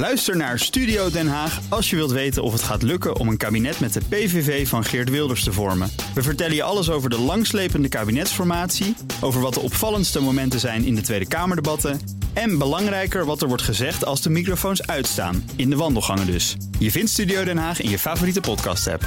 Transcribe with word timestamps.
Luister 0.00 0.36
naar 0.36 0.58
Studio 0.58 1.10
Den 1.10 1.28
Haag 1.28 1.60
als 1.68 1.90
je 1.90 1.96
wilt 1.96 2.10
weten 2.10 2.42
of 2.42 2.52
het 2.52 2.62
gaat 2.62 2.82
lukken 2.82 3.16
om 3.16 3.28
een 3.28 3.36
kabinet 3.36 3.80
met 3.80 3.92
de 3.92 4.00
PVV 4.08 4.68
van 4.68 4.84
Geert 4.84 5.10
Wilders 5.10 5.44
te 5.44 5.52
vormen. 5.52 5.90
We 6.14 6.22
vertellen 6.22 6.54
je 6.54 6.62
alles 6.62 6.90
over 6.90 7.10
de 7.10 7.18
langslepende 7.18 7.88
kabinetsformatie, 7.88 8.96
over 9.20 9.40
wat 9.40 9.54
de 9.54 9.60
opvallendste 9.60 10.20
momenten 10.20 10.60
zijn 10.60 10.84
in 10.84 10.94
de 10.94 11.00
Tweede 11.00 11.28
Kamerdebatten 11.28 12.00
en 12.32 12.58
belangrijker 12.58 13.24
wat 13.24 13.42
er 13.42 13.48
wordt 13.48 13.62
gezegd 13.62 14.04
als 14.04 14.22
de 14.22 14.30
microfoons 14.30 14.86
uitstaan, 14.86 15.50
in 15.56 15.70
de 15.70 15.76
wandelgangen 15.76 16.26
dus. 16.26 16.56
Je 16.78 16.90
vindt 16.90 17.10
Studio 17.10 17.44
Den 17.44 17.58
Haag 17.58 17.80
in 17.80 17.90
je 17.90 17.98
favoriete 17.98 18.40
podcast-app. 18.40 19.04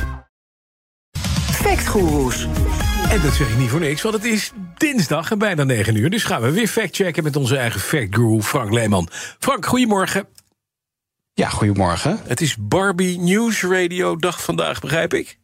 Factgoeroes. 1.52 2.48
En 3.10 3.21
dat 3.21 3.34
zeg 3.34 3.50
ik 3.50 3.57
niet 3.57 3.70
voor 3.70 3.80
niks, 3.80 4.02
want 4.02 4.16
het 4.16 4.25
is 4.25 4.52
dinsdag 4.78 5.32
en 5.32 5.38
bijna 5.38 5.64
9 5.64 5.96
uur. 5.96 6.10
Dus 6.10 6.23
gaan 6.23 6.41
we 6.41 6.52
weer 6.52 6.68
factchecken 6.68 7.23
met 7.23 7.36
onze 7.36 7.57
eigen 7.57 7.80
factguru 7.80 8.41
Frank 8.41 8.73
Leeman. 8.73 9.07
Frank, 9.39 9.66
goedemorgen. 9.66 10.28
Ja, 11.34 11.50
goedemorgen. 11.50 12.20
Het 12.23 12.42
is 12.42 12.55
Barbie 12.60 13.20
News 13.20 13.64
Radio 13.64 14.16
dag 14.16 14.44
vandaag, 14.44 14.80
begrijp 14.80 15.14
ik? 15.14 15.40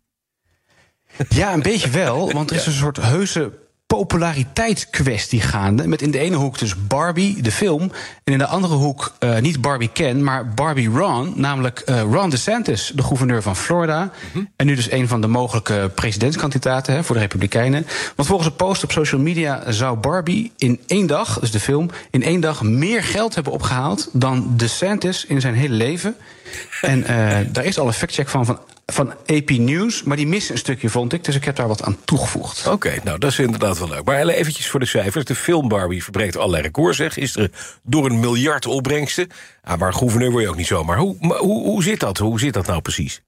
Ja, 1.30 1.53
een 1.53 1.61
beetje 1.61 1.89
wel, 1.89 2.31
want 2.31 2.49
er 2.49 2.55
is 2.55 2.66
een 2.66 2.73
soort 2.73 2.97
heuse 2.97 3.68
populariteitskwestie 3.95 5.41
gaande. 5.41 5.88
Met 5.88 6.02
in 6.02 6.11
de 6.11 6.20
ene 6.20 6.35
hoek 6.35 6.59
dus 6.59 6.88
Barbie, 6.88 7.41
de 7.41 7.52
film. 7.52 7.91
En 8.23 8.34
in 8.34 8.38
de 8.38 8.45
andere 8.45 8.73
hoek 8.73 9.13
uh, 9.20 9.38
niet 9.38 9.61
Barbie 9.61 9.89
Ken, 9.93 10.23
maar 10.23 10.47
Barbie 10.47 10.89
Ron. 10.89 11.34
Namelijk 11.35 11.84
uh, 11.85 12.02
Ron 12.02 12.30
DeSantis, 12.30 12.91
de 12.95 13.03
gouverneur 13.03 13.41
van 13.41 13.55
Florida. 13.55 14.03
Mm 14.03 14.11
-hmm. 14.31 14.49
En 14.55 14.66
nu 14.66 14.75
dus 14.75 14.91
een 14.91 15.07
van 15.07 15.21
de 15.21 15.27
mogelijke 15.27 15.91
presidentskandidaten 15.95 16.94
hè, 16.94 17.03
voor 17.03 17.16
de 17.16 17.21
Republikeinen. 17.21 17.88
Want 18.16 18.27
volgens 18.27 18.49
een 18.49 18.55
post 18.55 18.83
op 18.83 18.91
social 18.91 19.21
media 19.21 19.71
zou 19.71 19.97
Barbie 19.97 20.52
in 20.58 20.80
één 20.88 21.08
dag, 21.08 21.39
dus 21.39 21.52
de 21.52 21.59
film, 21.59 21.89
in 22.11 22.23
één 22.23 22.41
dag 22.41 22.61
meer 22.61 23.03
geld 23.03 23.35
hebben 23.35 23.53
opgehaald 23.53 24.09
dan 24.11 24.53
DeSantis 24.58 25.25
in 25.25 25.41
zijn 25.41 25.55
hele 25.55 25.75
leven. 25.75 26.16
En 26.81 26.99
uh, 26.99 27.08
daar 27.53 27.66
is 27.66 27.80
al 27.80 27.88
een 27.88 27.94
factcheck 27.94 28.30
van, 28.30 28.45
van 28.45 28.59
van 28.91 29.13
AP 29.25 29.49
News, 29.49 30.03
maar 30.03 30.17
die 30.17 30.27
missen 30.27 30.53
een 30.53 30.59
stukje, 30.59 30.89
vond 30.89 31.13
ik. 31.13 31.23
Dus 31.23 31.35
ik 31.35 31.43
heb 31.45 31.55
daar 31.55 31.67
wat 31.67 31.83
aan 31.83 31.97
toegevoegd. 32.05 32.67
Oké, 32.67 32.93
nou, 33.03 33.19
dat 33.19 33.31
is 33.31 33.39
inderdaad 33.39 33.79
wel 33.79 33.89
leuk. 33.89 34.03
Maar 34.03 34.27
eventjes 34.27 34.69
voor 34.69 34.79
de 34.79 34.85
cijfers. 34.85 35.25
De 35.25 35.35
film 35.35 35.67
Barbie 35.67 36.03
verbreekt 36.03 36.37
allerlei 36.37 36.63
records, 36.63 36.97
zeg. 36.97 37.13
Gisteren 37.13 37.51
door 37.83 38.05
een 38.05 38.19
miljard 38.19 38.65
opbrengsten. 38.65 39.27
Ah, 39.63 39.79
maar 39.79 39.93
gouverneur 39.93 40.31
word 40.31 40.43
je 40.43 40.49
ook 40.49 40.55
niet 40.55 40.67
zomaar. 40.67 40.97
Hoe, 40.97 41.15
hoe, 41.19 41.63
hoe 41.63 41.83
zit 41.83 41.99
dat? 41.99 42.17
Hoe 42.17 42.39
zit 42.39 42.53
dat 42.53 42.65
nou 42.65 42.81
precies? 42.81 43.21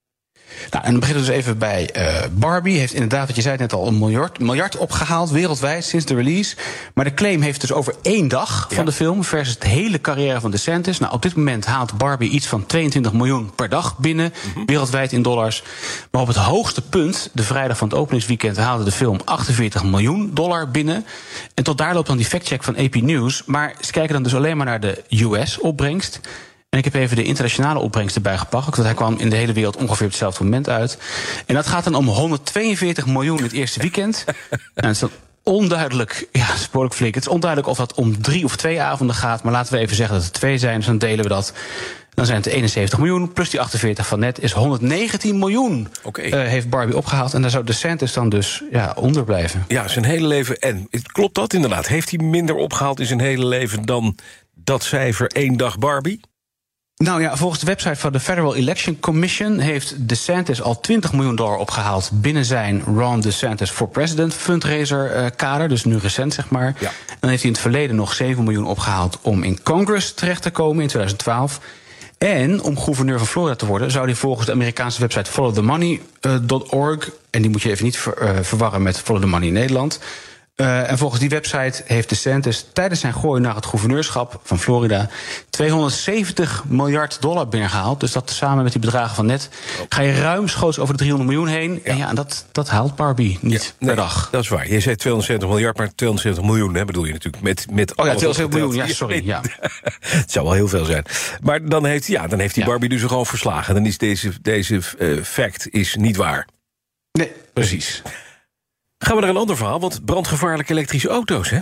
Nou, 0.70 0.84
en 0.84 0.92
dan 0.92 1.00
beginnen 1.00 1.26
we 1.26 1.30
dus 1.30 1.40
even 1.40 1.58
bij 1.58 1.90
uh, 1.98 2.16
Barbie. 2.32 2.78
Heeft 2.78 2.94
inderdaad, 2.94 3.28
wat 3.28 3.36
je 3.36 3.42
zei 3.42 3.58
net 3.58 3.74
al, 3.74 3.88
een 3.88 3.98
miljard, 3.98 4.40
miljard 4.40 4.78
opgehaald 4.78 5.30
wereldwijd 5.30 5.86
sinds 5.86 6.06
de 6.06 6.16
release. 6.16 6.56
Maar 6.94 7.06
de 7.06 7.14
claim 7.14 7.42
heeft 7.42 7.62
dus 7.62 7.72
over 7.72 7.96
één 8.02 8.28
dag 8.28 8.68
van 8.72 8.86
de 8.86 8.92
film 8.92 9.24
versus 9.24 9.60
de 9.60 9.68
hele 9.68 10.02
carrière 10.02 10.40
van 10.40 10.52
DeSantis. 10.52 11.00
Nou, 11.00 11.14
op 11.14 11.22
dit 11.22 11.36
moment 11.36 11.66
haalt 11.66 11.98
Barbie 11.98 12.30
iets 12.30 12.48
van 12.48 12.66
22 12.66 13.14
miljoen 13.14 13.52
per 13.56 13.70
dag 13.70 13.98
binnen, 13.98 14.34
mm 14.46 14.52
-hmm. 14.54 14.66
wereldwijd 14.66 15.12
in 15.12 15.22
dollars. 15.22 15.64
Maar 16.12 16.22
op 16.22 16.28
het 16.28 16.38
hoogste 16.38 16.82
punt, 16.82 17.30
de 17.34 17.44
vrijdag 17.44 17.78
van 17.78 17.90
het 17.90 17.98
openingsweekend, 17.98 18.58
haalde 18.58 18.84
de 18.84 18.92
film 18.92 19.20
48 19.26 19.84
miljoen 19.84 20.32
dollar 20.34 20.72
binnen. 20.72 21.06
En 21.54 21.64
tot 21.64 21.78
daar 21.78 21.94
loopt 21.94 22.08
dan 22.08 22.18
die 22.18 22.26
factcheck 22.26 22.64
van 22.64 22.78
AP 22.78 22.96
News. 22.96 23.44
Maar 23.46 23.76
ze 23.80 23.92
kijken 23.92 24.14
dan 24.14 24.24
dus 24.24 24.36
alleen 24.36 24.58
maar 24.58 24.66
naar 24.66 24.80
de 24.80 25.04
US-opbrengst. 25.10 26.20
En 26.72 26.78
ik 26.78 26.84
heb 26.84 26.94
even 26.94 27.16
de 27.16 27.24
internationale 27.24 27.80
opbrengst 27.80 28.16
erbij 28.16 28.38
gepakt. 28.38 28.76
Want 28.76 28.88
hij 28.88 28.94
kwam 28.94 29.18
in 29.18 29.30
de 29.30 29.36
hele 29.36 29.54
wereld 29.54 29.76
ongeveer 29.76 30.06
op 30.06 30.12
hetzelfde 30.12 30.44
moment 30.44 30.70
uit. 30.70 30.98
En 31.46 31.56
dat 31.56 31.68
gaat 31.68 31.84
dan 31.84 31.96
om 31.96 32.08
142 32.08 33.06
miljoen 33.06 33.42
het 33.42 33.52
eerste 33.52 33.80
weekend. 33.80 34.26
en 34.50 34.60
het 34.74 34.92
is 34.92 35.00
dan 35.00 35.10
onduidelijk, 35.44 36.28
ja, 36.32 36.56
spoorlijk 36.56 36.96
flink. 36.96 37.16
Het 37.16 37.24
is 37.24 37.30
onduidelijk 37.30 37.70
of 37.70 37.78
dat 37.78 37.94
om 37.94 38.22
drie 38.22 38.46
of 38.46 38.56
twee 38.56 38.82
avonden 38.82 39.16
gaat. 39.16 39.44
Maar 39.44 39.52
laten 39.52 39.74
we 39.74 39.80
even 39.80 39.96
zeggen 39.96 40.16
dat 40.16 40.24
het 40.24 40.34
twee 40.34 40.58
zijn. 40.58 40.78
Dus 40.78 40.86
dan 40.86 40.98
delen 40.98 41.24
we 41.24 41.30
dat. 41.30 41.54
Dan 42.14 42.26
zijn 42.26 42.38
het 42.38 42.46
71 42.46 43.00
miljoen. 43.00 43.34
Plus 43.34 43.50
die 43.50 43.60
48 43.60 44.08
van 44.08 44.20
net 44.20 44.40
is 44.40 44.52
119 44.52 45.40
miljoen. 45.40 45.88
Okay. 46.04 46.26
Uh, 46.26 46.48
heeft 46.48 46.70
Barbie 46.70 46.98
opgehaald. 46.98 47.34
En 47.34 47.42
daar 47.42 47.52
zou 47.52 47.64
DeSantis 47.64 48.14
dan 48.14 48.30
dus 48.30 48.64
ja, 48.72 48.94
onder 48.96 49.24
blijven. 49.24 49.66
Ja, 49.68 49.88
zijn 49.88 50.06
hele 50.06 50.28
leven. 50.28 50.60
En 50.60 50.88
klopt 51.12 51.36
dat 51.36 51.54
inderdaad? 51.54 51.88
Heeft 51.88 52.10
hij 52.10 52.26
minder 52.26 52.56
opgehaald 52.56 53.00
in 53.00 53.06
zijn 53.06 53.20
hele 53.20 53.46
leven 53.46 53.86
dan 53.86 54.18
dat 54.54 54.84
cijfer 54.84 55.28
één 55.28 55.58
dag 55.58 55.78
Barbie? 55.78 56.20
Nou 57.02 57.22
ja, 57.22 57.38
volgens 57.38 57.60
de 57.60 57.66
website 57.66 57.96
van 57.96 58.12
de 58.12 58.20
Federal 58.20 58.56
Election 58.56 59.00
Commission 59.00 59.60
heeft 59.60 60.08
DeSantis 60.08 60.62
al 60.62 60.80
20 60.80 61.14
miljoen 61.14 61.36
dollar 61.36 61.58
opgehaald 61.58 62.10
binnen 62.14 62.46
zijn 62.46 62.84
Ron 62.84 63.22
DeSantis 63.22 63.70
for 63.70 63.88
President 63.88 64.34
fundraiser 64.34 65.16
uh, 65.16 65.26
kader, 65.36 65.70
dus 65.70 65.84
nu 65.84 65.98
recent 65.98 66.34
zeg 66.34 66.50
maar. 66.50 66.76
Ja. 66.80 66.92
Dan 67.20 67.30
heeft 67.30 67.42
hij 67.42 67.52
in 67.52 67.52
het 67.52 67.60
verleden 67.62 67.96
nog 67.96 68.14
7 68.14 68.44
miljoen 68.44 68.66
opgehaald 68.66 69.20
om 69.22 69.44
in 69.44 69.64
Congress 69.64 70.14
terecht 70.14 70.42
te 70.42 70.50
komen 70.50 70.82
in 70.82 70.88
2012. 70.88 71.60
En 72.18 72.62
om 72.62 72.80
gouverneur 72.80 73.18
van 73.18 73.28
Florida 73.28 73.56
te 73.56 73.66
worden, 73.66 73.92
zou 73.92 74.06
hij 74.06 74.16
volgens 74.16 74.46
de 74.46 74.52
Amerikaanse 74.52 75.00
website 75.00 75.32
followthemoney.org, 75.32 77.08
uh, 77.08 77.14
en 77.30 77.42
die 77.42 77.52
moet 77.52 77.62
je 77.62 77.70
even 77.70 77.86
niet 77.86 77.98
ver, 77.98 78.22
uh, 78.22 78.30
verwarren 78.42 78.82
met 78.82 79.00
Follow 79.00 79.22
the 79.22 79.28
Money 79.28 79.48
in 79.48 79.54
Nederland. 79.54 80.00
Uh, 80.62 80.90
en 80.90 80.98
volgens 80.98 81.20
die 81.20 81.30
website 81.30 81.84
heeft 81.86 82.10
DeSantis 82.10 82.66
tijdens 82.74 83.00
zijn 83.00 83.14
gooi 83.14 83.42
naar 83.42 83.56
het 83.56 83.66
gouverneurschap 83.66 84.40
van 84.44 84.60
Florida 84.60 85.10
270 85.50 86.64
miljard 86.68 87.22
dollar 87.22 87.48
binnengehaald. 87.48 88.00
Dus 88.00 88.12
dat 88.12 88.30
samen 88.30 88.64
met 88.64 88.72
die 88.72 88.82
bedragen 88.82 89.16
van 89.16 89.26
net 89.26 89.50
ga 89.90 90.02
je 90.02 90.14
ruimschoots 90.14 90.80
over 90.80 90.94
de 90.94 91.00
300 91.00 91.30
miljoen 91.30 91.48
heen. 91.48 91.82
Ja. 91.84 91.92
En 91.92 91.98
ja, 91.98 92.14
dat, 92.14 92.46
dat 92.52 92.70
haalt 92.70 92.96
Barbie 92.96 93.38
niet 93.42 93.64
ja, 93.64 93.86
nee, 93.86 93.96
per 93.96 94.04
dag. 94.04 94.30
Dat 94.32 94.44
is 94.44 94.50
waar. 94.50 94.68
Je 94.68 94.80
zei 94.80 94.96
270 94.96 95.50
miljard, 95.50 95.78
maar 95.78 95.96
270 95.96 96.44
miljoen 96.44 96.76
hè, 96.76 96.86
bedoel 96.86 97.06
je 97.06 97.12
natuurlijk. 97.12 97.44
Met, 97.44 97.66
met 97.72 97.96
oh 97.96 98.06
ja, 98.06 98.16
270 98.16 98.60
miljoen, 98.60 98.88
ja, 98.88 98.94
sorry. 98.94 99.22
Ja. 99.26 99.42
het 100.22 100.32
zou 100.32 100.46
wel 100.46 100.54
heel 100.54 100.68
veel 100.68 100.86
zijn. 100.86 101.06
Maar 101.42 101.70
dan 101.70 101.86
heeft, 101.86 102.08
ja, 102.08 102.28
dan 102.28 102.40
heeft 102.40 102.56
die 102.56 102.66
Barbie 102.66 102.90
dus 102.90 103.02
gewoon 103.02 103.26
verslagen. 103.26 103.74
Dan 103.74 103.86
is 103.86 103.98
deze, 103.98 104.32
deze 104.42 104.82
uh, 105.00 105.24
fact 105.24 105.70
is 105.70 105.96
niet 105.96 106.16
waar. 106.16 106.48
Nee, 107.12 107.32
precies. 107.54 108.02
Gaan 109.12 109.20
we 109.20 109.26
naar 109.26 109.36
een 109.36 109.42
ander 109.42 109.58
verhaal, 109.58 109.80
want 109.80 110.06
brandgevaarlijke 110.06 110.72
elektrische 110.72 111.10
auto's, 111.10 111.50
hè? 111.50 111.60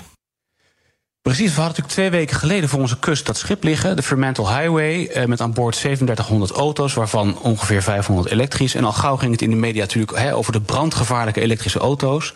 Precies, 1.22 1.56
we 1.56 1.62
hadden 1.62 1.68
natuurlijk 1.68 1.94
twee 1.94 2.10
weken 2.10 2.38
geleden 2.38 2.70
voor 2.70 2.80
onze 2.80 3.00
kust 3.00 3.26
dat 3.26 3.38
schip 3.38 3.64
liggen, 3.64 3.96
de 3.96 4.04
Fremantle 4.04 4.48
Highway, 4.48 5.08
eh, 5.08 5.26
met 5.26 5.42
aan 5.42 5.54
boord 5.54 5.76
3700 5.76 6.52
auto's, 6.52 6.94
waarvan 6.94 7.40
ongeveer 7.40 7.82
500 7.82 8.30
elektrisch. 8.30 8.76
En 8.76 8.84
al 8.84 8.92
gauw 8.92 9.16
ging 9.16 9.32
het 9.32 9.42
in 9.42 9.50
de 9.50 9.56
media 9.56 9.82
natuurlijk 9.82 10.18
hè, 10.18 10.36
over 10.36 10.52
de 10.52 10.62
brandgevaarlijke 10.62 11.42
elektrische 11.42 11.80
auto's. 11.80 12.34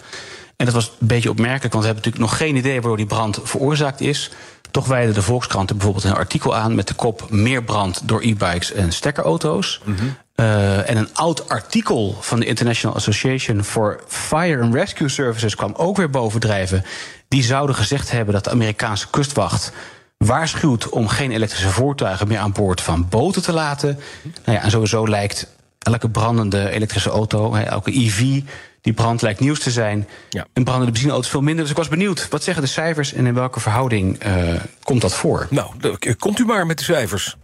En 0.55 0.65
dat 0.65 0.73
was 0.73 0.91
een 0.99 1.07
beetje 1.07 1.29
opmerkelijk, 1.29 1.73
want 1.73 1.85
we 1.85 1.91
hebben 1.91 2.03
natuurlijk 2.03 2.31
nog 2.31 2.47
geen 2.47 2.55
idee 2.55 2.73
waardoor 2.73 2.97
die 2.97 3.05
brand 3.05 3.39
veroorzaakt 3.43 4.01
is. 4.01 4.31
Toch 4.71 4.87
wijden 4.87 5.13
de 5.13 5.21
Volkskrant 5.21 5.69
er 5.69 5.75
bijvoorbeeld 5.75 6.05
een 6.05 6.13
artikel 6.13 6.55
aan 6.55 6.75
met 6.75 6.87
de 6.87 6.93
kop 6.93 7.29
meer 7.29 7.63
brand 7.63 8.07
door 8.07 8.21
e-bikes 8.21 8.71
en 8.71 8.91
stekkerauto's. 8.91 9.81
Mm 9.83 9.95
-hmm. 9.95 10.15
Uh, 10.35 10.89
en 10.89 10.97
een 10.97 11.13
oud 11.13 11.49
artikel 11.49 12.17
van 12.19 12.39
de 12.39 12.45
International 12.45 12.95
Association 12.95 13.63
for 13.63 14.03
Fire 14.07 14.61
and 14.61 14.73
Rescue 14.73 15.09
Services 15.09 15.55
kwam 15.55 15.73
ook 15.75 15.97
weer 15.97 16.09
bovendrijven. 16.09 16.85
Die 17.27 17.43
zouden 17.43 17.75
gezegd 17.75 18.11
hebben 18.11 18.33
dat 18.33 18.43
de 18.43 18.49
Amerikaanse 18.49 19.09
kustwacht 19.09 19.71
waarschuwt 20.17 20.89
om 20.89 21.07
geen 21.07 21.31
elektrische 21.31 21.69
voertuigen 21.69 22.27
meer 22.27 22.37
aan 22.37 22.51
boord 22.51 22.81
van 22.81 23.09
boten 23.09 23.41
te 23.41 23.53
laten. 23.53 23.99
Nou 24.45 24.57
ja, 24.57 24.63
en 24.63 24.71
sowieso 24.71 25.07
lijkt 25.07 25.47
elke 25.79 26.09
brandende 26.09 26.69
elektrische 26.69 27.09
auto, 27.09 27.53
elke 27.53 27.91
EV 27.91 28.41
die 28.83 28.93
brand 28.93 29.21
lijkt 29.21 29.39
nieuws 29.39 29.59
te 29.59 29.71
zijn. 29.71 30.07
Ja. 30.29 30.45
En 30.53 30.63
brandende 30.63 30.91
benzineauto's 30.91 31.29
veel 31.29 31.41
minder. 31.41 31.61
Dus 31.61 31.71
ik 31.71 31.77
was 31.77 31.87
benieuwd, 31.87 32.27
wat 32.29 32.43
zeggen 32.43 32.63
de 32.63 32.69
cijfers 32.69 33.13
en 33.13 33.25
in 33.25 33.33
welke 33.33 33.59
verhouding 33.59 34.25
uh, 34.25 34.53
komt 34.83 35.01
dat 35.01 35.15
voor? 35.15 35.47
Nou, 35.49 35.97
komt 36.17 36.39
u 36.39 36.45
maar 36.45 36.65
met 36.65 36.77
de 36.77 36.83
cijfers. 36.83 37.37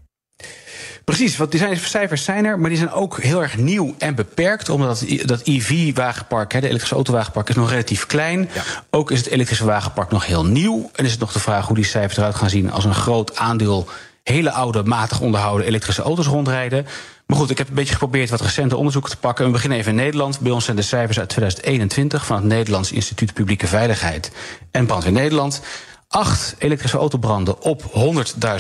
Precies, 1.10 1.38
want 1.38 1.52
die 1.52 1.76
cijfers 1.76 2.24
zijn 2.24 2.46
er, 2.46 2.60
maar 2.60 2.70
die 2.70 2.78
zijn 2.78 2.92
ook 2.92 3.22
heel 3.22 3.42
erg 3.42 3.58
nieuw 3.58 3.96
en 3.98 4.16
beperkt. 4.16 4.70
Omdat 4.70 5.06
dat 5.26 5.42
EV-wagenpark, 5.44 6.50
de 6.50 6.68
elektrische 6.68 6.96
autowagenpark, 6.96 7.50
is 7.50 7.56
nog 7.56 7.70
relatief 7.70 8.06
klein. 8.06 8.50
Ja. 8.54 8.62
Ook 8.90 9.12
is 9.12 9.18
het 9.18 9.28
elektrische 9.28 9.66
wagenpark 9.66 10.12
nog 10.12 10.26
heel 10.26 10.46
nieuw. 10.46 10.90
En 10.96 11.06
is 11.06 11.12
het 11.12 11.20
nog 11.20 11.32
de 11.32 11.40
vraag 11.40 11.66
hoe 11.66 11.76
die 11.76 11.86
cijfers 11.86 12.18
eruit 12.18 12.36
gaan 12.36 12.50
zien 12.50 12.72
als 12.72 12.86
een 12.86 12.96
groot 12.96 13.38
aandeel 13.38 13.88
hele 14.24 14.52
oude, 14.52 14.84
matig 14.84 15.20
onderhouden 15.20 15.68
elektrische 15.68 16.02
auto's 16.02 16.28
rondrijden. 16.28 16.86
Maar 17.26 17.38
goed, 17.38 17.50
ik 17.50 17.58
heb 17.58 17.68
een 17.70 17.76
beetje 17.76 17.94
geprobeerd 17.94 18.30
wat 18.30 18.42
recente 18.42 18.78
onderzoeken 18.78 19.12
te 19.12 19.18
pakken. 19.18 19.46
We 19.46 19.52
beginnen 19.52 19.78
even 19.78 19.92
in 19.92 19.98
Nederland. 19.98 20.40
Bij 20.40 20.52
ons 20.52 20.66
zijn 20.66 20.76
de 20.76 20.82
cijfers 20.82 21.20
uit 21.20 21.30
2021 21.30 22.26
van 22.26 22.36
het 22.36 22.46
Nederlands 22.46 22.92
Instituut 22.92 23.34
Publieke 23.34 23.68
Veiligheid 23.68 24.32
en 24.72 24.86
Brandweer 24.86 25.14
Nederland. 25.14 25.62
Acht 26.10 26.56
elektrische 26.58 26.98
autobranden 26.98 27.62
op 27.62 27.84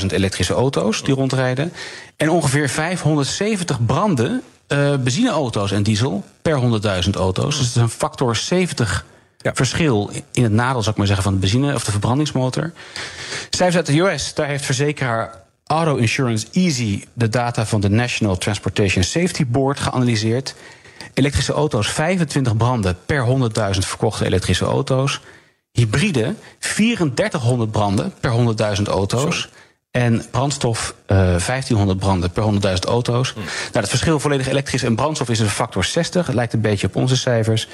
100.000 0.01 0.05
elektrische 0.07 0.53
auto's 0.53 1.03
die 1.03 1.13
rondrijden. 1.13 1.73
En 2.15 2.29
ongeveer 2.29 2.69
570 2.69 3.85
branden, 3.85 4.41
uh, 4.67 4.95
benzineauto's 4.95 5.71
en 5.71 5.83
diesel, 5.83 6.23
per 6.41 6.81
100.000 7.03 7.09
auto's. 7.11 7.57
Dus 7.57 7.65
het 7.67 7.75
is 7.75 7.81
een 7.81 7.89
factor 7.89 8.35
70 8.35 9.05
ja. 9.37 9.53
verschil 9.53 10.11
in 10.31 10.43
het 10.43 10.51
nadeel, 10.51 10.79
zou 10.79 10.91
ik 10.91 10.97
maar 10.97 11.07
zeggen, 11.07 11.25
van 11.25 11.33
de 11.33 11.39
benzine 11.39 11.73
of 11.73 11.83
de 11.83 11.91
verbrandingsmotor. 11.91 12.71
Cijfers 13.49 13.75
uit 13.75 13.85
de 13.85 13.99
US, 13.99 14.33
daar 14.33 14.47
heeft 14.47 14.65
verzekeraar 14.65 15.43
Auto 15.65 15.95
Insurance 15.95 16.47
Easy 16.51 17.03
de 17.13 17.29
data 17.29 17.65
van 17.65 17.81
de 17.81 17.89
National 17.89 18.37
Transportation 18.37 19.03
Safety 19.03 19.45
Board 19.47 19.79
geanalyseerd. 19.79 20.55
Elektrische 21.13 21.53
auto's 21.53 21.87
25 21.87 22.57
branden 22.57 22.97
per 23.05 23.27
100.000 23.73 23.79
verkochte 23.79 24.25
elektrische 24.25 24.65
auto's. 24.65 25.21
Hybride 25.79 26.35
3400 26.59 27.71
branden 27.71 28.13
per 28.19 28.31
100.000 28.77 28.83
auto's. 28.83 29.21
Sorry. 29.21 29.45
En 29.91 30.25
brandstof 30.31 30.95
uh, 31.07 31.17
1500 31.17 31.99
branden 31.99 32.31
per 32.31 32.43
100.000 32.43 32.59
auto's. 32.87 33.33
Nou, 33.33 33.45
het 33.71 33.89
verschil 33.89 34.19
volledig 34.19 34.47
elektrisch 34.47 34.83
en 34.83 34.95
brandstof 34.95 35.29
is 35.29 35.39
een 35.39 35.49
factor 35.49 35.83
60. 35.83 36.25
Het 36.25 36.35
lijkt 36.35 36.53
een 36.53 36.61
beetje 36.61 36.87
op 36.87 36.95
onze 36.95 37.17
cijfers. 37.17 37.67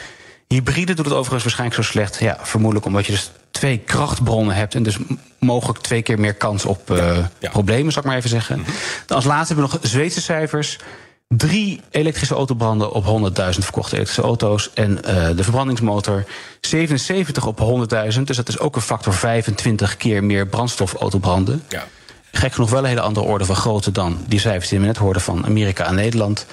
Hybride 0.48 0.94
doet 0.94 1.06
het 1.06 1.14
overigens 1.14 1.44
waarschijnlijk 1.44 1.82
zo 1.82 1.92
slecht. 1.92 2.20
Ja, 2.20 2.38
vermoedelijk 2.42 2.86
omdat 2.86 3.06
je 3.06 3.12
dus 3.12 3.32
twee 3.52 3.78
krachtbronnen 3.78 4.56
hebt... 4.56 4.76
en 4.76 4.84
dus 4.84 4.98
mogelijk 5.40 5.80
twee 5.80 6.02
keer 6.02 6.20
meer 6.20 6.34
kans 6.34 6.66
op 6.66 6.92
uh, 6.92 7.18
ja. 7.40 7.50
problemen, 7.50 7.92
zal 7.92 8.02
ik 8.02 8.08
maar 8.08 8.18
even 8.18 8.30
zeggen. 8.30 8.58
Mm 8.58 8.64
-hmm. 8.64 9.16
Als 9.16 9.26
laatste 9.26 9.54
hebben 9.54 9.72
we 9.72 9.78
nog 9.78 9.90
Zweedse 9.92 10.22
cijfers. 10.22 10.80
Drie 11.38 11.82
elektrische 11.90 12.36
autobranden 12.36 12.92
op 12.92 13.04
100.000 13.04 13.10
verkochte 13.60 13.96
elektrische 13.96 14.22
auto's. 14.22 14.70
En 14.74 14.92
uh, 14.92 15.30
de 15.36 15.44
verbrandingsmotor 15.44 16.24
77 16.62 17.46
op 17.46 17.88
100.000. 18.16 18.22
Dus 18.22 18.38
dat 18.38 18.48
is 18.48 18.60
ook 18.60 18.76
een 18.76 18.82
factor 18.82 19.14
25 19.14 19.98
keer 19.98 20.24
meer 20.24 20.48
brandstofautobranden. 20.48 21.64
Ja. 21.70 21.88
Gek 22.32 22.54
genoeg 22.54 22.70
wel 22.70 22.80
een 22.80 22.86
hele 22.86 23.02
andere 23.02 23.26
orde 23.26 23.46
van 23.46 23.56
grootte 23.56 23.92
dan 23.92 24.18
die 24.28 24.40
cijfers 24.40 24.70
die 24.70 24.80
we 24.80 24.86
net 24.86 24.98
hoorden 24.98 25.22
van 25.22 25.46
Amerika 25.46 25.86
en 25.86 25.96
Nederland. 25.96 26.46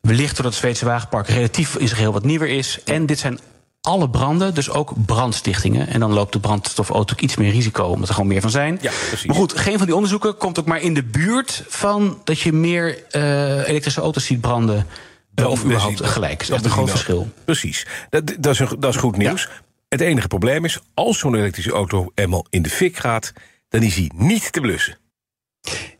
Wellicht 0.00 0.36
doordat 0.36 0.52
het 0.52 0.60
Zweedse 0.60 0.84
wagenpark 0.84 1.28
relatief 1.28 1.76
in 1.76 1.88
zich 1.88 1.98
heel 1.98 2.12
wat 2.12 2.24
nieuwer 2.24 2.48
is. 2.48 2.78
En 2.84 3.06
dit 3.06 3.18
zijn 3.18 3.38
alle 3.80 4.10
branden, 4.10 4.54
dus 4.54 4.70
ook 4.70 4.92
brandstichtingen. 5.06 5.88
En 5.88 6.00
dan 6.00 6.12
loopt 6.12 6.32
de 6.32 6.40
brandstofauto 6.40 7.12
ook 7.12 7.20
iets 7.20 7.36
meer 7.36 7.50
risico, 7.50 7.84
omdat 7.84 8.08
er 8.08 8.14
gewoon 8.14 8.28
meer 8.28 8.40
van 8.40 8.50
zijn. 8.50 8.78
Ja, 8.80 8.92
precies. 9.08 9.26
Maar 9.26 9.36
goed, 9.36 9.58
geen 9.58 9.76
van 9.76 9.86
die 9.86 9.94
onderzoeken 9.94 10.36
komt 10.36 10.58
ook 10.58 10.66
maar 10.66 10.80
in 10.80 10.94
de 10.94 11.02
buurt 11.02 11.64
van 11.68 12.20
dat 12.24 12.40
je 12.40 12.52
meer 12.52 13.04
uh, 13.12 13.68
elektrische 13.68 14.00
auto's 14.00 14.24
ziet 14.24 14.40
branden. 14.40 14.86
Uh, 15.34 15.50
of 15.50 15.64
überhaupt 15.64 16.04
gelijk. 16.04 16.38
Dat 16.38 16.48
is 16.48 16.54
echt 16.54 16.64
een 16.64 16.70
groot 16.70 16.90
verschil. 16.90 17.28
Precies. 17.44 17.86
Dat, 18.10 18.34
dat, 18.38 18.60
is, 18.60 18.68
dat 18.78 18.94
is 18.94 19.00
goed 19.00 19.16
nieuws. 19.16 19.42
Ja. 19.42 19.48
Het 19.88 20.00
enige 20.00 20.28
probleem 20.28 20.64
is, 20.64 20.78
als 20.94 21.18
zo'n 21.18 21.34
elektrische 21.34 21.72
auto 21.72 22.10
eenmaal 22.14 22.46
in 22.50 22.62
de 22.62 22.70
fik 22.70 22.96
gaat, 22.96 23.32
dan 23.68 23.82
is 23.82 23.94
hij 23.94 24.10
niet 24.14 24.52
te 24.52 24.60
blussen. 24.60 24.98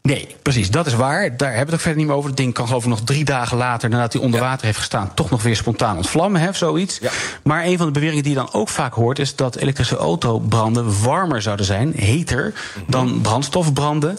Nee, 0.02 0.36
precies, 0.42 0.70
dat 0.70 0.86
is 0.86 0.94
waar. 0.94 1.36
Daar 1.36 1.48
hebben 1.48 1.56
we 1.56 1.64
het 1.64 1.72
ook 1.72 1.80
verder 1.80 1.98
niet 1.98 2.06
meer 2.06 2.16
over. 2.16 2.28
Het 2.28 2.38
ding 2.38 2.54
kan 2.54 2.66
geloof 2.66 2.82
ik 2.82 2.88
nog 2.88 3.00
drie 3.00 3.24
dagen 3.24 3.56
later, 3.56 3.88
nadat 3.88 4.12
hij 4.12 4.22
onder 4.22 4.40
water 4.40 4.66
heeft 4.66 4.78
gestaan, 4.78 5.14
toch 5.14 5.30
nog 5.30 5.42
weer 5.42 5.56
spontaan 5.56 5.96
ontvlammen, 5.96 6.40
hè, 6.40 6.48
of 6.48 6.56
zoiets. 6.56 6.98
Ja. 6.98 7.10
Maar 7.42 7.64
een 7.64 7.76
van 7.76 7.86
de 7.86 7.92
beweringen 7.92 8.22
die 8.22 8.32
je 8.32 8.38
dan 8.38 8.52
ook 8.52 8.68
vaak 8.68 8.94
hoort, 8.94 9.18
is 9.18 9.36
dat 9.36 9.56
elektrische 9.56 9.96
autobranden 9.96 11.02
warmer 11.02 11.42
zouden 11.42 11.66
zijn, 11.66 11.92
heter, 11.96 12.44
mm 12.44 12.52
-hmm. 12.74 12.84
dan 12.88 13.20
brandstofbranden. 13.20 14.18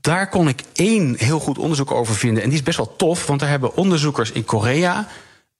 Daar 0.00 0.28
kon 0.28 0.48
ik 0.48 0.62
één 0.72 1.14
heel 1.18 1.40
goed 1.40 1.58
onderzoek 1.58 1.90
over 1.90 2.14
vinden. 2.14 2.42
En 2.42 2.48
die 2.48 2.58
is 2.58 2.64
best 2.64 2.76
wel 2.76 2.96
tof, 2.96 3.26
want 3.26 3.40
daar 3.40 3.48
hebben 3.48 3.76
onderzoekers 3.76 4.32
in 4.32 4.44
Korea. 4.44 5.06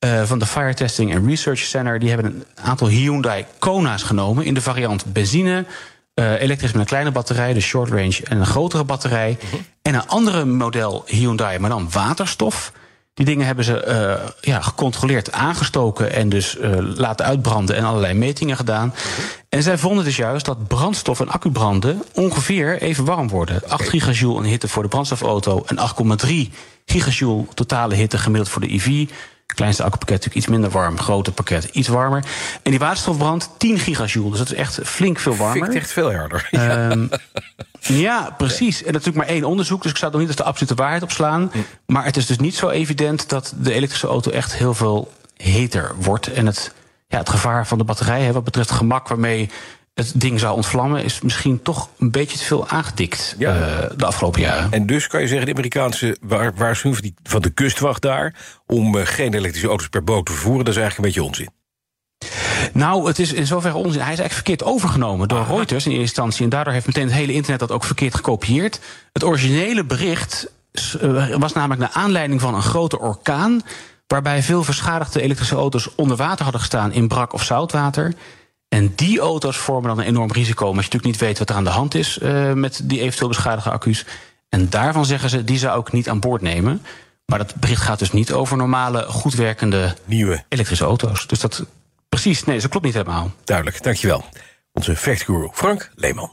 Uh, 0.04 0.22
van 0.22 0.38
de 0.38 0.46
Fire 0.46 0.74
Testing 0.74 1.16
and 1.16 1.26
Research 1.26 1.58
Center. 1.58 1.98
Die 1.98 2.08
hebben 2.08 2.26
een 2.26 2.44
aantal 2.54 2.88
Hyundai 2.88 3.46
Kona's 3.58 4.02
genomen 4.02 4.44
in 4.44 4.54
de 4.54 4.60
variant 4.60 5.04
benzine, 5.12 5.64
uh, 6.20 6.40
elektrisch 6.40 6.72
met 6.72 6.80
een 6.80 6.86
kleine 6.86 7.10
batterij, 7.10 7.52
de 7.52 7.60
short 7.60 7.90
range, 7.90 8.20
en 8.24 8.38
een 8.38 8.46
grotere 8.46 8.84
batterij. 8.84 9.38
-huh. 9.50 9.60
En 9.82 9.94
een 9.94 10.08
andere 10.08 10.44
model 10.44 11.02
Hyundai, 11.06 11.58
maar 11.58 11.70
dan 11.70 11.88
waterstof. 11.90 12.72
Die 13.14 13.26
dingen 13.26 13.46
hebben 13.46 13.64
ze 13.64 13.84
uh, 13.88 14.28
ja, 14.40 14.60
gecontroleerd 14.60 15.32
aangestoken 15.32 16.12
en 16.12 16.28
dus 16.28 16.56
uh, 16.56 16.78
laten 16.80 17.26
uitbranden 17.26 17.76
en 17.76 17.84
allerlei 17.84 18.14
metingen 18.14 18.56
gedaan. 18.56 18.94
-huh. 18.94 19.24
En 19.48 19.62
zij 19.62 19.78
vonden 19.78 20.04
dus 20.04 20.16
juist 20.16 20.44
dat 20.44 20.66
brandstof 20.66 21.20
en 21.20 21.28
accubranden 21.28 22.02
ongeveer 22.12 22.80
even 22.80 23.04
warm 23.04 23.28
worden. 23.28 23.62
8 23.68 23.88
gigajoule 23.88 24.38
een 24.38 24.44
hitte 24.44 24.68
voor 24.68 24.82
de 24.82 24.88
brandstofauto 24.88 25.64
en 25.66 25.78
8,3 26.26 26.54
gigajoule 26.84 27.46
totale 27.54 27.94
hitte 27.94 28.18
gemiddeld 28.18 28.48
voor 28.48 28.60
de 28.60 28.72
EV. 28.72 29.08
Kleinste 29.54 29.82
accupakket 29.82 30.16
natuurlijk 30.16 30.37
iets 30.37 30.46
minder 30.46 30.70
warm. 30.70 30.98
Grote 30.98 31.32
pakket 31.32 31.64
iets 31.64 31.88
warmer. 31.88 32.25
En 32.62 32.70
die 32.70 32.81
waterstofbrand 32.81 33.50
10 33.58 33.78
gigajoule. 33.78 34.31
Dus 34.31 34.38
dat 34.38 34.50
is 34.50 34.56
echt 34.56 34.78
flink 34.82 35.19
veel 35.19 35.37
warmer. 35.37 35.64
Fikt 35.64 35.76
echt 35.76 35.93
veel 35.93 36.12
harder. 36.12 36.48
Um, 36.66 37.08
ja, 37.81 38.34
precies. 38.37 38.82
En 38.82 38.93
natuurlijk 38.93 39.16
maar 39.16 39.34
één 39.34 39.44
onderzoek. 39.44 39.82
Dus 39.82 39.90
ik 39.90 39.96
zou 39.96 40.10
het 40.10 40.20
nog 40.20 40.28
niet 40.28 40.37
als 40.37 40.44
de 40.46 40.50
absolute 40.50 40.75
waarheid 40.82 41.02
opslaan. 41.02 41.50
Hm. 41.52 41.58
Maar 41.87 42.04
het 42.04 42.16
is 42.16 42.26
dus 42.26 42.38
niet 42.38 42.54
zo 42.54 42.69
evident 42.69 43.28
dat 43.28 43.54
de 43.56 43.72
elektrische 43.72 44.06
auto 44.06 44.31
echt 44.31 44.54
heel 44.54 44.75
veel 44.75 45.12
heter 45.37 45.94
wordt. 45.96 46.32
En 46.32 46.46
het, 46.46 46.75
ja, 47.08 47.19
het 47.19 47.28
gevaar 47.28 47.66
van 47.66 47.78
de 47.78 47.84
batterij, 47.84 48.22
hè, 48.22 48.32
wat 48.32 48.44
betreft 48.44 48.69
het 48.69 48.78
gemak 48.78 49.08
waarmee 49.08 49.50
het 49.96 50.12
ding 50.14 50.40
zou 50.40 50.56
ontvlammen, 50.56 51.04
is 51.04 51.20
misschien 51.20 51.62
toch 51.62 51.88
een 51.98 52.10
beetje 52.10 52.38
te 52.38 52.44
veel 52.44 52.69
aangedikt 52.69 53.34
ja. 53.38 53.54
uh, 53.54 53.90
de 53.96 54.06
afgelopen 54.06 54.40
jaren. 54.40 54.72
En 54.72 54.87
dus 54.87 55.06
kan 55.06 55.20
je 55.20 55.26
zeggen, 55.26 55.46
de 55.46 55.52
Amerikaanse 55.52 56.16
waarschuwing 56.56 57.14
van 57.22 57.43
de 57.43 57.50
kustwacht 57.50 58.02
daar 58.02 58.34
om 58.66 58.96
uh, 58.96 59.06
geen 59.06 59.34
elektrische 59.34 59.69
auto's 59.69 59.88
per 59.88 60.04
boot 60.04 60.26
te 60.26 60.32
vervoeren, 60.32 60.64
dat 60.64 60.75
is 60.75 60.81
eigenlijk 60.81 61.16
een 61.16 61.22
beetje 61.22 61.28
onzin. 61.28 61.54
Nou, 62.72 63.06
het 63.06 63.19
is 63.19 63.32
in 63.32 63.46
zoverre 63.46 63.76
onzin. 63.76 64.00
Hij 64.00 64.12
is 64.12 64.19
eigenlijk 64.19 64.32
verkeerd 64.32 64.64
overgenomen 64.64 65.28
door 65.28 65.38
Aha. 65.38 65.54
Reuters 65.54 65.84
in 65.84 65.90
eerste 65.90 66.04
instantie. 66.04 66.44
En 66.44 66.50
daardoor 66.50 66.72
heeft 66.72 66.87
meteen 66.87 67.04
het 67.04 67.12
hele 67.12 67.32
internet 67.32 67.60
dat 67.60 67.70
ook 67.70 67.84
verkeerd 67.84 68.14
gekopieerd. 68.14 68.81
Het 69.12 69.25
originele 69.25 69.84
bericht 69.84 70.50
uh, 71.02 71.37
was 71.37 71.52
namelijk 71.52 71.81
naar 71.81 72.02
aanleiding 72.02 72.40
van 72.40 72.54
een 72.54 72.62
grote 72.62 72.99
orkaan. 72.99 73.62
Waarbij 74.06 74.42
veel 74.42 74.64
beschadigde 74.66 75.22
elektrische 75.22 75.56
auto's 75.56 75.94
onder 75.94 76.16
water 76.16 76.42
hadden 76.42 76.60
gestaan 76.60 76.92
in 76.92 77.08
brak 77.08 77.32
of 77.32 77.42
zoutwater. 77.42 78.12
En 78.68 78.92
die 78.94 79.20
auto's 79.20 79.56
vormen 79.56 79.88
dan 79.88 79.98
een 79.98 80.06
enorm 80.06 80.32
risico, 80.32 80.66
omdat 80.66 80.84
je 80.84 80.90
natuurlijk 80.90 81.12
niet 81.20 81.28
weet 81.28 81.38
wat 81.38 81.50
er 81.50 81.56
aan 81.56 81.64
de 81.64 81.70
hand 81.70 81.94
is 81.94 82.18
uh, 82.18 82.52
met 82.52 82.80
die 82.84 83.00
eventueel 83.00 83.28
beschadigde 83.28 83.70
accu's. 83.70 84.04
En 84.48 84.70
daarvan 84.70 85.04
zeggen 85.04 85.30
ze, 85.30 85.44
die 85.44 85.58
zou 85.58 85.80
ik 85.80 85.92
niet 85.92 86.08
aan 86.08 86.20
boord 86.20 86.42
nemen. 86.42 86.82
Maar 87.26 87.38
dat 87.38 87.54
bericht 87.54 87.82
gaat 87.82 87.98
dus 87.98 88.12
niet 88.12 88.32
over 88.32 88.56
normale, 88.56 89.02
goed 89.02 89.34
werkende 89.34 89.96
nieuwe 90.04 90.44
elektrische 90.48 90.84
auto's. 90.84 91.26
Dus 91.26 91.40
dat 91.40 91.64
precies, 92.08 92.44
nee, 92.44 92.60
dat 92.60 92.70
klopt 92.70 92.84
niet 92.84 92.94
helemaal. 92.94 93.30
Duidelijk, 93.44 93.82
dankjewel. 93.82 94.24
Onze 94.72 94.96
factguru 94.96 95.48
Frank 95.52 95.90
Leeman. 95.94 96.32